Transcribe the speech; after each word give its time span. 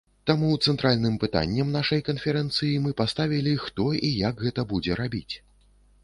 Таму 0.29 0.47
цэнтральным 0.69 1.17
пытаннем 1.23 1.67
нашай 1.75 2.01
канферэнцыі 2.07 2.79
мы 2.85 2.93
паставілі, 3.01 3.53
хто 3.65 3.85
і 4.09 4.09
як 4.29 4.35
гэта 4.47 4.61
будзе 4.71 4.97
рабіць. 5.01 5.35